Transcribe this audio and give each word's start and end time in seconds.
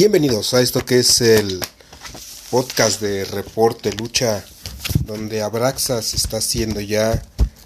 Bienvenidos 0.00 0.54
a 0.54 0.60
esto 0.60 0.86
que 0.86 1.00
es 1.00 1.20
el 1.20 1.58
podcast 2.52 3.00
de 3.00 3.24
Reporte 3.24 3.92
Lucha, 3.94 4.44
donde 5.00 5.42
Abraxas 5.42 6.14
está 6.14 6.36
haciendo 6.36 6.80
ya 6.80 7.20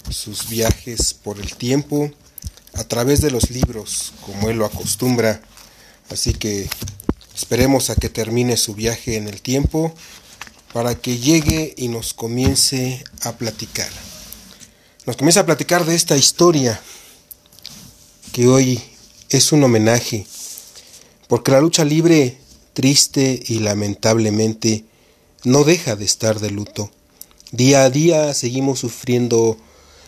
sus 0.08 0.48
viajes 0.48 1.12
por 1.12 1.38
el 1.38 1.54
tiempo 1.54 2.10
a 2.72 2.84
través 2.84 3.20
de 3.20 3.30
los 3.30 3.50
libros, 3.50 4.14
como 4.24 4.48
él 4.48 4.56
lo 4.56 4.64
acostumbra. 4.64 5.42
Así 6.08 6.32
que 6.32 6.70
esperemos 7.34 7.90
a 7.90 7.96
que 7.96 8.08
termine 8.08 8.56
su 8.56 8.74
viaje 8.74 9.18
en 9.18 9.28
el 9.28 9.42
tiempo 9.42 9.94
para 10.72 10.94
que 10.94 11.18
llegue 11.18 11.74
y 11.76 11.88
nos 11.88 12.14
comience 12.14 13.04
a 13.24 13.36
platicar. 13.36 13.90
Nos 15.04 15.18
comienza 15.18 15.40
a 15.40 15.46
platicar 15.46 15.84
de 15.84 15.94
esta 15.94 16.16
historia 16.16 16.80
que 18.32 18.46
hoy 18.46 18.82
es 19.28 19.52
un 19.52 19.62
homenaje 19.64 20.26
porque 21.32 21.52
la 21.52 21.62
lucha 21.62 21.86
libre, 21.86 22.36
triste 22.74 23.42
y 23.46 23.60
lamentablemente, 23.60 24.84
no 25.44 25.64
deja 25.64 25.96
de 25.96 26.04
estar 26.04 26.40
de 26.40 26.50
luto. 26.50 26.90
Día 27.52 27.84
a 27.84 27.88
día 27.88 28.34
seguimos 28.34 28.80
sufriendo 28.80 29.56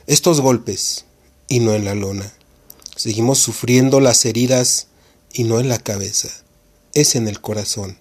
estos 0.07 0.43
golpes 0.43 1.07
y 1.49 1.61
no 1.61 1.73
en 1.73 1.87
la 1.87 1.95
lona. 1.95 2.31
Seguimos 2.95 3.39
sufriendo 3.39 4.01
las 4.01 4.27
heridas 4.27 4.89
y 5.33 5.45
no 5.45 5.61
en 5.61 5.71
la 5.71 5.79
cabeza, 5.79 6.29
es 6.93 7.15
en 7.15 7.27
el 7.27 7.41
corazón. 7.41 7.97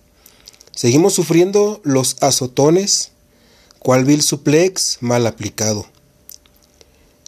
Seguimos 0.75 1.13
sufriendo 1.13 1.79
los 1.85 2.17
azotones, 2.19 3.11
cual 3.79 4.03
vil 4.03 4.21
suplex 4.21 4.97
mal 4.99 5.25
aplicado. 5.27 5.85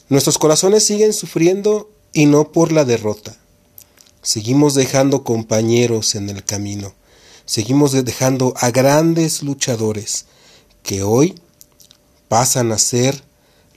Nuestros 0.09 0.37
corazones 0.39 0.83
siguen 0.83 1.13
sufriendo 1.13 1.89
y 2.11 2.25
no 2.25 2.51
por 2.51 2.73
la 2.73 2.83
derrota, 2.83 3.37
Seguimos 4.25 4.73
dejando 4.73 5.23
compañeros 5.23 6.15
en 6.15 6.31
el 6.31 6.43
camino. 6.43 6.95
Seguimos 7.45 7.91
dejando 7.91 8.55
a 8.57 8.71
grandes 8.71 9.43
luchadores 9.43 10.25
que 10.81 11.03
hoy 11.03 11.35
pasan 12.27 12.71
a 12.71 12.79
ser 12.79 13.23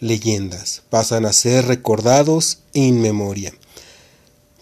leyendas, 0.00 0.84
pasan 0.88 1.27
a 1.27 1.34
ser 1.34 1.66
recordados 1.66 2.60
en 2.72 3.02
memoria. 3.02 3.52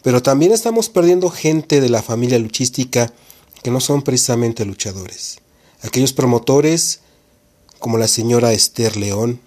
Pero 0.03 0.25
también 0.25 0.51
estamos 0.51 0.89
perdiendo 0.89 1.31
gente 1.31 1.81
de 1.81 1.89
la 1.89 2.03
familia 2.03 2.41
luchística 2.41 3.12
que 3.62 3.71
no 3.71 3.78
son 3.78 4.03
precisamente 4.03 4.65
luchadores. 4.65 5.39
Aquellos 5.83 6.12
promotores 6.12 6.98
como 7.78 7.97
la 7.97 8.09
señora 8.09 8.53
Esther 8.53 8.97
León, 8.97 9.41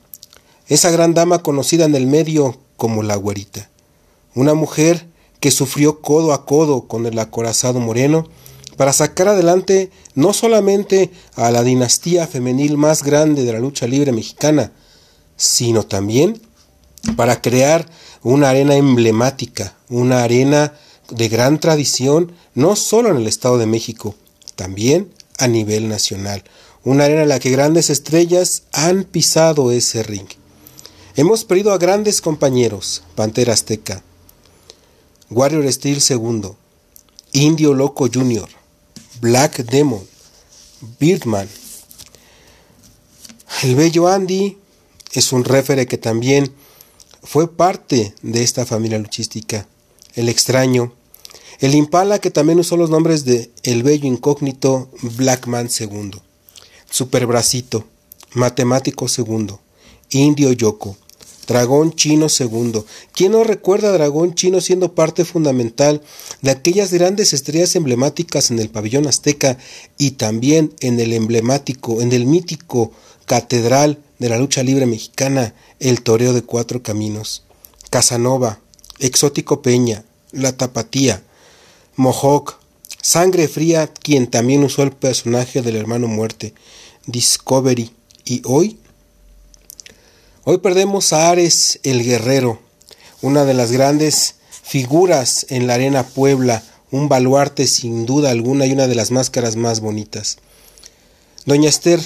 esa 0.69 0.89
gran 0.89 1.13
dama 1.13 1.43
conocida 1.43 1.83
en 1.83 1.95
el 1.95 2.07
medio 2.07 2.57
como 2.77 3.03
la 3.03 3.17
güerita, 3.17 3.69
una 4.35 4.53
mujer 4.53 5.08
que 5.39 5.51
sufrió 5.51 6.01
codo 6.01 6.33
a 6.33 6.45
codo 6.45 6.87
con 6.87 7.05
el 7.05 7.17
acorazado 7.19 7.79
moreno 7.79 8.27
para 8.77 8.93
sacar 8.93 9.27
adelante 9.27 9.91
no 10.15 10.33
solamente 10.33 11.11
a 11.35 11.51
la 11.51 11.63
dinastía 11.63 12.27
femenil 12.27 12.77
más 12.77 13.03
grande 13.03 13.43
de 13.43 13.53
la 13.53 13.59
lucha 13.59 13.87
libre 13.87 14.11
mexicana, 14.11 14.71
sino 15.35 15.83
también 15.83 16.41
para 17.15 17.41
crear 17.41 17.89
una 18.23 18.49
arena 18.49 18.75
emblemática, 18.75 19.75
una 19.89 20.23
arena 20.23 20.73
de 21.09 21.29
gran 21.29 21.59
tradición, 21.59 22.33
no 22.53 22.75
solo 22.75 23.09
en 23.09 23.17
el 23.17 23.27
Estado 23.27 23.57
de 23.57 23.65
México, 23.65 24.15
también 24.55 25.13
a 25.37 25.47
nivel 25.47 25.87
nacional, 25.87 26.43
una 26.83 27.05
arena 27.05 27.23
en 27.23 27.29
la 27.29 27.39
que 27.39 27.49
grandes 27.49 27.89
estrellas 27.89 28.63
han 28.71 29.03
pisado 29.03 29.71
ese 29.71 30.03
ring. 30.03 30.27
Hemos 31.15 31.43
perdido 31.43 31.73
a 31.73 31.77
grandes 31.77 32.21
compañeros, 32.21 33.03
Pantera 33.15 33.53
Azteca, 33.53 34.03
Warrior 35.31 35.72
Steel 35.72 36.02
II, 36.09 36.52
Indio 37.33 37.73
Loco 37.73 38.08
Jr., 38.11 38.49
Black 39.22 39.63
Demon, 39.63 40.02
Birdman. 40.99 41.48
El 43.61 43.76
bello 43.76 44.08
Andy 44.08 44.58
es 45.11 45.31
un 45.31 45.43
refere 45.43 45.86
que 45.86 45.98
también 45.98 46.52
fue 47.21 47.52
parte 47.52 48.15
de 48.21 48.43
esta 48.43 48.65
familia 48.65 48.98
luchística. 48.98 49.67
El 50.15 50.30
extraño, 50.30 50.93
el 51.59 51.76
Impala 51.76 52.20
que 52.20 52.32
también 52.32 52.59
usó 52.59 52.77
los 52.77 52.89
nombres 52.89 53.26
de 53.26 53.52
El 53.64 53.83
bello 53.83 54.08
incógnito 54.08 54.89
Blackman 55.02 55.70
II, 55.77 56.11
Superbracito, 56.89 57.86
Matemático 58.33 59.05
II, 59.15 59.58
Indio 60.09 60.52
Yoko, 60.53 60.98
Dragón 61.49 61.95
Chino 61.95 62.27
II. 62.27 62.83
¿Quién 63.11 63.32
no 63.32 63.43
recuerda 63.43 63.89
a 63.89 63.93
Dragón 63.93 64.36
Chino 64.36 64.61
siendo 64.61 64.93
parte 64.93 65.26
fundamental 65.26 66.04
de 66.43 66.52
aquellas 66.52 66.93
grandes 66.93 67.33
estrellas 67.33 67.76
emblemáticas 67.76 68.52
en 68.52 68.60
el 68.60 68.70
pabellón 68.70 69.08
azteca 69.08 69.58
y 69.98 70.11
también 70.11 70.76
en 70.80 70.99
el 70.99 71.11
emblemático, 71.11 72.04
en 72.04 72.11
el 72.11 72.27
mítico 72.27 72.92
catedral 73.26 73.98
de 74.20 74.30
la 74.30 74.38
lucha 74.38 74.61
libre 74.61 74.86
mexicana, 74.86 75.55
el 75.80 76.04
Toreo 76.04 76.33
de 76.33 76.43
Cuatro 76.43 76.83
Caminos? 76.83 77.42
Casanova, 77.89 78.59
Exótico 78.99 79.64
Peña, 79.64 80.04
La 80.32 80.55
Tapatía, 80.55 81.23
Mohawk, 81.95 82.59
Sangre 83.02 83.48
Fría, 83.48 83.88
quien 83.88 84.27
también 84.27 84.64
usó 84.64 84.83
el 84.83 84.92
personaje 84.92 85.64
del 85.64 85.77
hermano 85.77 86.08
muerte, 86.08 86.54
Discovery, 87.08 87.92
y 88.23 88.43
hoy 88.45 88.77
Hoy 90.52 90.58
perdemos 90.58 91.14
a 91.14 91.30
Ares 91.30 91.80
el 91.83 92.04
Guerrero, 92.04 92.60
una 93.21 93.45
de 93.45 93.54
las 93.54 93.71
grandes 93.71 94.33
figuras 94.64 95.45
en 95.49 95.67
la 95.67 95.76
Arena 95.76 96.02
Puebla, 96.02 96.64
un 96.89 97.08
baluarte 97.08 97.67
sin 97.67 98.08
duda 98.08 98.32
alguna 98.32 98.65
y 98.65 98.71
una 98.71 98.88
de 98.88 98.95
las 98.95 99.11
máscaras 99.11 99.58
más 99.58 99.80
bonitas. 99.80 100.39
Doña 101.45 101.70
Esther 101.70 102.02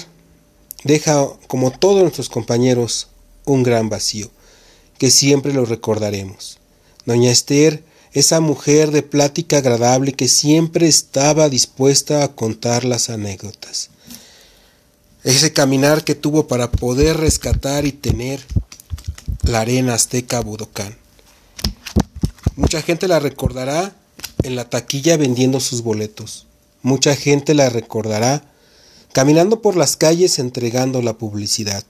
deja, 0.82 1.26
como 1.46 1.70
todos 1.70 2.02
nuestros 2.02 2.28
compañeros, 2.28 3.08
un 3.46 3.62
gran 3.62 3.88
vacío, 3.88 4.30
que 4.98 5.10
siempre 5.10 5.54
lo 5.54 5.64
recordaremos. 5.64 6.58
Doña 7.06 7.30
Esther, 7.30 7.82
esa 8.12 8.40
mujer 8.40 8.90
de 8.90 9.02
plática 9.02 9.56
agradable 9.56 10.12
que 10.12 10.28
siempre 10.28 10.86
estaba 10.86 11.48
dispuesta 11.48 12.22
a 12.22 12.28
contar 12.34 12.84
las 12.84 13.08
anécdotas 13.08 13.88
ese 15.32 15.52
caminar 15.52 16.04
que 16.04 16.14
tuvo 16.14 16.46
para 16.46 16.70
poder 16.70 17.16
rescatar 17.16 17.86
y 17.86 17.92
tener 17.92 18.44
la 19.42 19.60
arena 19.60 19.94
azteca 19.94 20.40
Budokán. 20.40 20.96
Mucha 22.56 22.82
gente 22.82 23.08
la 23.08 23.18
recordará 23.18 23.96
en 24.42 24.54
la 24.54 24.68
taquilla 24.68 25.16
vendiendo 25.16 25.60
sus 25.60 25.82
boletos. 25.82 26.46
Mucha 26.82 27.16
gente 27.16 27.54
la 27.54 27.70
recordará 27.70 28.44
caminando 29.12 29.62
por 29.62 29.76
las 29.76 29.96
calles 29.96 30.38
entregando 30.38 31.00
la 31.00 31.14
publicidad, 31.14 31.84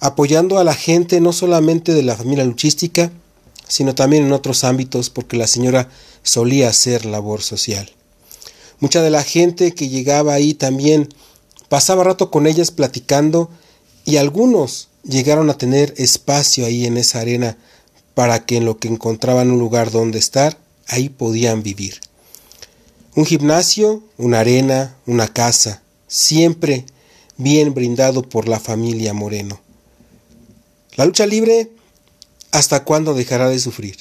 apoyando 0.00 0.58
a 0.58 0.64
la 0.64 0.74
gente 0.74 1.20
no 1.20 1.32
solamente 1.32 1.94
de 1.94 2.02
la 2.02 2.16
familia 2.16 2.44
luchística, 2.44 3.10
sino 3.66 3.94
también 3.94 4.24
en 4.26 4.32
otros 4.32 4.64
ámbitos 4.64 5.08
porque 5.08 5.36
la 5.36 5.46
señora 5.46 5.88
solía 6.22 6.68
hacer 6.68 7.06
labor 7.06 7.40
social. 7.40 7.90
Mucha 8.80 9.00
de 9.00 9.10
la 9.10 9.22
gente 9.22 9.74
que 9.74 9.88
llegaba 9.88 10.34
ahí 10.34 10.54
también 10.54 11.08
Pasaba 11.72 12.04
rato 12.04 12.30
con 12.30 12.46
ellas 12.46 12.70
platicando 12.70 13.48
y 14.04 14.18
algunos 14.18 14.90
llegaron 15.04 15.48
a 15.48 15.56
tener 15.56 15.94
espacio 15.96 16.66
ahí 16.66 16.84
en 16.84 16.98
esa 16.98 17.20
arena 17.20 17.56
para 18.12 18.44
que 18.44 18.58
en 18.58 18.66
lo 18.66 18.76
que 18.76 18.88
encontraban 18.88 19.50
un 19.50 19.58
lugar 19.58 19.90
donde 19.90 20.18
estar, 20.18 20.58
ahí 20.86 21.08
podían 21.08 21.62
vivir. 21.62 21.98
Un 23.14 23.24
gimnasio, 23.24 24.02
una 24.18 24.40
arena, 24.40 24.98
una 25.06 25.28
casa, 25.28 25.80
siempre 26.08 26.84
bien 27.38 27.72
brindado 27.72 28.20
por 28.20 28.48
la 28.48 28.60
familia 28.60 29.14
Moreno. 29.14 29.58
La 30.96 31.06
lucha 31.06 31.24
libre, 31.24 31.70
¿hasta 32.50 32.84
cuándo 32.84 33.14
dejará 33.14 33.48
de 33.48 33.58
sufrir? 33.58 33.96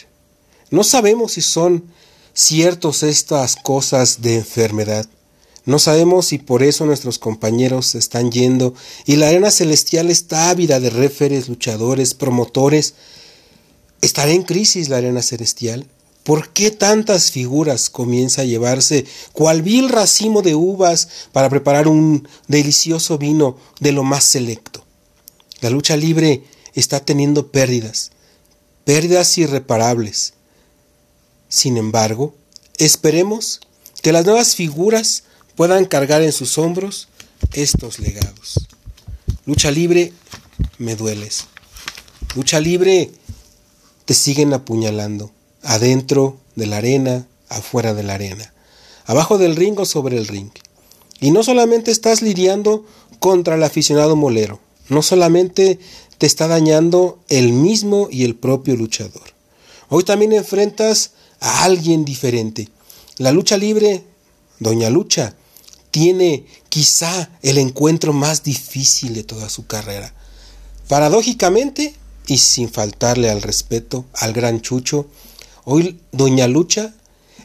No 0.71 0.83
sabemos 0.83 1.31
si 1.31 1.41
son 1.41 1.85
ciertos 2.33 3.01
estas 3.01 3.56
cosas 3.56 4.21
de 4.21 4.35
enfermedad. 4.35 5.07
No 5.65 5.77
sabemos 5.77 6.27
si 6.27 6.39
por 6.39 6.63
eso 6.63 6.85
nuestros 6.85 7.19
compañeros 7.19 7.87
se 7.87 7.99
están 7.99 8.31
yendo 8.31 8.73
y 9.05 9.17
la 9.17 9.27
arena 9.27 9.51
celestial 9.51 10.09
está 10.09 10.49
ávida 10.49 10.79
de 10.79 10.89
réferes, 10.89 11.49
luchadores, 11.49 12.15
promotores. 12.15 12.95
¿Estará 14.01 14.31
en 14.31 14.41
crisis 14.41 14.89
la 14.89 14.97
arena 14.97 15.21
celestial? 15.21 15.85
¿Por 16.23 16.49
qué 16.49 16.71
tantas 16.71 17.31
figuras 17.31 17.89
comienza 17.89 18.41
a 18.41 18.45
llevarse 18.45 19.05
cual 19.33 19.61
vil 19.61 19.89
racimo 19.89 20.41
de 20.41 20.55
uvas 20.55 21.07
para 21.31 21.49
preparar 21.49 21.87
un 21.87 22.27
delicioso 22.47 23.17
vino 23.17 23.57
de 23.79 23.91
lo 23.91 24.03
más 24.03 24.23
selecto? 24.23 24.83
La 25.61 25.69
lucha 25.69 25.95
libre 25.95 26.43
está 26.73 26.99
teniendo 26.99 27.51
pérdidas, 27.51 28.11
pérdidas 28.83 29.37
irreparables. 29.37 30.33
Sin 31.49 31.77
embargo, 31.77 32.33
esperemos 32.77 33.61
que 34.01 34.11
las 34.11 34.25
nuevas 34.25 34.55
figuras 34.55 35.23
puedan 35.61 35.85
cargar 35.85 36.23
en 36.23 36.31
sus 36.31 36.57
hombros 36.57 37.07
estos 37.53 37.99
legados. 37.99 38.67
Lucha 39.45 39.69
libre, 39.69 40.11
me 40.79 40.95
dueles. 40.95 41.45
Lucha 42.35 42.59
libre, 42.59 43.11
te 44.05 44.15
siguen 44.15 44.53
apuñalando, 44.53 45.31
adentro 45.61 46.39
de 46.55 46.65
la 46.65 46.77
arena, 46.77 47.27
afuera 47.47 47.93
de 47.93 48.01
la 48.01 48.15
arena. 48.15 48.51
abajo 49.05 49.37
del 49.37 49.55
ring 49.55 49.79
o 49.79 49.85
sobre 49.85 50.17
el 50.17 50.27
ring. 50.27 50.49
Y 51.19 51.29
no 51.29 51.43
solamente 51.43 51.91
estás 51.91 52.23
lidiando 52.23 52.83
contra 53.19 53.53
el 53.53 53.61
aficionado 53.61 54.15
molero, 54.15 54.59
no 54.89 55.03
solamente 55.03 55.77
te 56.17 56.25
está 56.25 56.47
dañando 56.47 57.19
el 57.29 57.53
mismo 57.53 58.07
y 58.09 58.23
el 58.23 58.33
propio 58.33 58.75
luchador. 58.75 59.35
Hoy 59.89 60.05
también 60.05 60.33
enfrentas 60.33 61.11
a 61.39 61.65
alguien 61.65 62.03
diferente. 62.03 62.67
La 63.17 63.31
lucha 63.31 63.57
libre, 63.57 64.03
Doña 64.57 64.89
Lucha, 64.89 65.35
tiene 65.91 66.45
quizá 66.69 67.29
el 67.41 67.57
encuentro 67.57 68.13
más 68.13 68.43
difícil 68.43 69.13
de 69.13 69.23
toda 69.23 69.49
su 69.49 69.67
carrera. 69.67 70.13
Paradójicamente, 70.88 71.93
y 72.27 72.38
sin 72.38 72.69
faltarle 72.69 73.29
al 73.29 73.41
respeto 73.41 74.05
al 74.13 74.33
gran 74.33 74.61
Chucho, 74.61 75.07
hoy 75.65 75.99
Doña 76.11 76.47
Lucha 76.47 76.93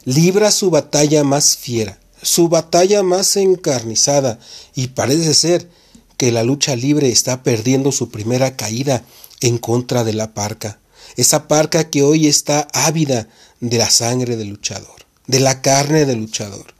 libra 0.04 0.50
su 0.52 0.70
batalla 0.70 1.24
más 1.24 1.56
fiera, 1.56 1.98
su 2.22 2.48
batalla 2.48 3.02
más 3.02 3.36
encarnizada, 3.36 4.38
y 4.74 4.88
parece 4.88 5.34
ser 5.34 5.68
que 6.16 6.32
la 6.32 6.44
lucha 6.44 6.76
libre 6.76 7.10
está 7.10 7.42
perdiendo 7.42 7.92
su 7.92 8.10
primera 8.10 8.56
caída 8.56 9.04
en 9.40 9.58
contra 9.58 10.04
de 10.04 10.12
la 10.12 10.32
parca, 10.32 10.78
esa 11.16 11.48
parca 11.48 11.90
que 11.90 12.02
hoy 12.02 12.26
está 12.26 12.68
ávida 12.72 13.28
de 13.60 13.78
la 13.78 13.90
sangre 13.90 14.36
del 14.36 14.48
luchador, 14.48 15.06
de 15.26 15.40
la 15.40 15.62
carne 15.62 16.04
del 16.04 16.20
luchador. 16.20 16.75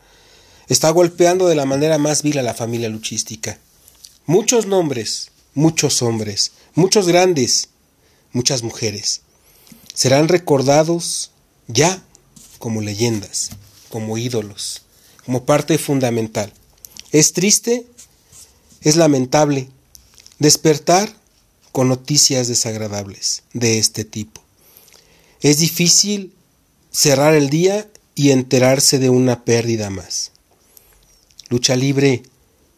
Está 0.69 0.91
golpeando 0.91 1.47
de 1.47 1.55
la 1.55 1.65
manera 1.65 1.97
más 1.99 2.23
vil 2.23 2.39
a 2.39 2.43
la 2.43 2.55
familia 2.55 2.89
luchística. 2.89 3.59
Muchos 4.27 4.67
nombres, 4.67 5.31
muchos 5.55 6.03
hombres, 6.03 6.53
muchos 6.75 7.07
grandes, 7.07 7.69
muchas 8.33 8.65
mujeres, 8.65 9.21
serán 9.95 10.27
recordados 10.27 11.31
ya 11.69 12.03
como 12.59 12.81
leyendas, 12.81 13.51
como 13.89 14.19
ídolos, 14.19 14.83
como 15.25 15.45
parte 15.45 15.79
fundamental. 15.79 16.53
Es 17.13 17.33
triste, 17.33 17.87
es 18.81 18.97
lamentable 18.97 19.69
despertar 20.41 21.15
con 21.71 21.89
noticias 21.89 22.49
desagradables 22.49 23.45
de 23.53 23.79
este 23.79 24.05
tipo. 24.05 24.43
Es 25.41 25.59
difícil 25.59 26.35
cerrar 26.91 27.35
el 27.35 27.51
día 27.51 27.89
y 28.17 28.33
enterarse 28.33 28.99
de 28.99 29.11
una 29.11 29.45
pérdida 29.45 29.91
más. 29.91 30.33
Lucha 31.49 31.77
libre, 31.77 32.23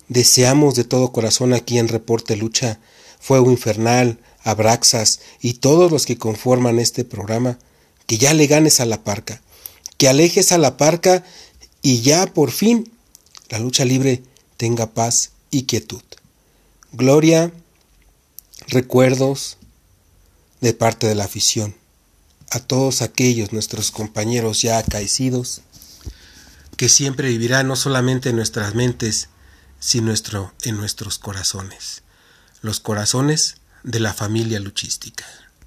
deseamos 0.08 0.74
de 0.74 0.84
todo 0.84 1.12
corazón 1.12 1.54
aquí 1.54 1.78
en 1.78 1.88
Reporte 1.88 2.36
Lucha, 2.36 2.80
Fuego 3.18 3.50
Infernal, 3.50 4.18
Abraxas 4.42 5.20
y 5.40 5.54
todos 5.54 5.90
los 5.90 6.06
que 6.06 6.18
conforman 6.18 6.78
este 6.78 7.04
programa, 7.04 7.58
que 8.06 8.18
ya 8.18 8.34
le 8.34 8.46
ganes 8.46 8.80
a 8.80 8.86
la 8.86 9.04
parca, 9.04 9.42
que 9.96 10.08
alejes 10.08 10.52
a 10.52 10.58
la 10.58 10.76
parca 10.76 11.24
y 11.82 12.02
ya 12.02 12.26
por 12.26 12.50
fin 12.50 12.90
la 13.48 13.58
lucha 13.58 13.84
libre 13.84 14.22
tenga 14.56 14.92
paz 14.92 15.30
y 15.50 15.62
quietud. 15.62 16.02
Gloria, 16.92 17.52
recuerdos 18.66 19.56
de 20.60 20.74
parte 20.74 21.06
de 21.06 21.14
la 21.14 21.24
afición 21.24 21.74
a 22.50 22.60
todos 22.60 23.02
aquellos 23.02 23.52
nuestros 23.52 23.90
compañeros 23.90 24.62
ya 24.62 24.78
acaecidos, 24.78 25.62
que 26.78 26.88
siempre 26.88 27.28
vivirán 27.28 27.66
no 27.66 27.74
solamente 27.74 28.30
en 28.30 28.36
nuestras 28.36 28.76
mentes, 28.76 29.30
sino 29.80 30.14
en 30.62 30.76
nuestros 30.76 31.18
corazones, 31.18 32.04
los 32.62 32.78
corazones 32.78 33.56
de 33.82 33.98
la 33.98 34.14
familia 34.14 34.60
luchística. 34.60 35.26